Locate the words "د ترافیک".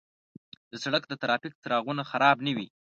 1.07-1.53